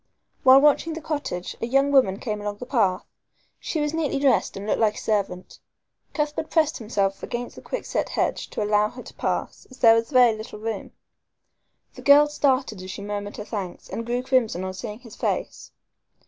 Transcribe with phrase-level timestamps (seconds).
[0.41, 3.05] While watching the cottage, a young woman came along the path.
[3.59, 5.59] She was neatly dressed and looked like a servant.
[6.15, 10.09] Cuthbert pressed himself against the quickset hedge to allow her to pass, as there was
[10.09, 10.93] very little room.
[11.93, 15.71] The girl started as she murmured her thanks, and grew crimson on seeing his face.